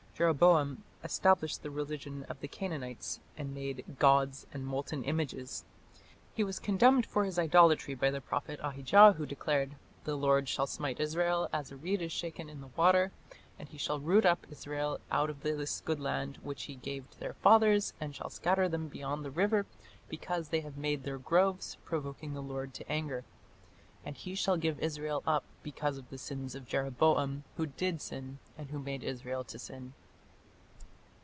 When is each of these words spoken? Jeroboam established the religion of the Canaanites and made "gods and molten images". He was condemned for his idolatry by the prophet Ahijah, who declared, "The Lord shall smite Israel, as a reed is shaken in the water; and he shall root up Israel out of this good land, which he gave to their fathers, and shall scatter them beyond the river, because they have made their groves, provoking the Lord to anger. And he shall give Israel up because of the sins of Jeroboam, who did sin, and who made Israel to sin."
Jeroboam 0.21 0.83
established 1.03 1.63
the 1.63 1.71
religion 1.71 2.27
of 2.29 2.39
the 2.41 2.47
Canaanites 2.47 3.19
and 3.35 3.55
made 3.55 3.97
"gods 3.97 4.45
and 4.53 4.63
molten 4.67 5.03
images". 5.03 5.65
He 6.35 6.43
was 6.43 6.59
condemned 6.59 7.07
for 7.07 7.23
his 7.25 7.39
idolatry 7.39 7.95
by 7.95 8.11
the 8.11 8.21
prophet 8.21 8.59
Ahijah, 8.61 9.13
who 9.17 9.25
declared, 9.25 9.77
"The 10.03 10.15
Lord 10.15 10.47
shall 10.47 10.67
smite 10.67 10.99
Israel, 10.99 11.49
as 11.51 11.71
a 11.71 11.75
reed 11.75 12.03
is 12.03 12.11
shaken 12.11 12.49
in 12.49 12.61
the 12.61 12.69
water; 12.77 13.11
and 13.57 13.67
he 13.69 13.79
shall 13.79 13.99
root 13.99 14.23
up 14.23 14.45
Israel 14.51 14.99
out 15.09 15.31
of 15.31 15.41
this 15.41 15.81
good 15.81 15.99
land, 15.99 16.37
which 16.43 16.65
he 16.65 16.75
gave 16.75 17.09
to 17.09 17.19
their 17.19 17.33
fathers, 17.33 17.93
and 17.99 18.13
shall 18.15 18.29
scatter 18.29 18.69
them 18.69 18.89
beyond 18.89 19.25
the 19.25 19.31
river, 19.31 19.65
because 20.07 20.49
they 20.49 20.61
have 20.61 20.77
made 20.77 21.01
their 21.01 21.17
groves, 21.17 21.77
provoking 21.83 22.35
the 22.35 22.43
Lord 22.43 22.75
to 22.75 22.91
anger. 22.91 23.23
And 24.05 24.15
he 24.15 24.35
shall 24.35 24.57
give 24.57 24.77
Israel 24.81 25.23
up 25.25 25.45
because 25.63 25.97
of 25.97 26.11
the 26.11 26.19
sins 26.19 26.53
of 26.53 26.67
Jeroboam, 26.67 27.43
who 27.57 27.65
did 27.65 27.99
sin, 28.03 28.37
and 28.55 28.69
who 28.69 28.77
made 28.77 29.03
Israel 29.03 29.43
to 29.45 29.57
sin." 29.57 29.93